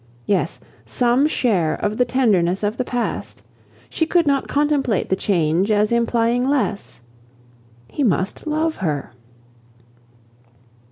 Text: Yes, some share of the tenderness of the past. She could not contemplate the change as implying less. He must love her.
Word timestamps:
Yes, 0.25 0.59
some 0.83 1.27
share 1.27 1.75
of 1.75 1.95
the 1.95 2.05
tenderness 2.05 2.63
of 2.63 2.75
the 2.75 2.83
past. 2.83 3.43
She 3.87 4.07
could 4.07 4.25
not 4.25 4.47
contemplate 4.47 5.09
the 5.09 5.15
change 5.15 5.69
as 5.69 5.91
implying 5.91 6.43
less. 6.47 6.99
He 7.87 8.03
must 8.03 8.47
love 8.47 8.77
her. 8.77 9.11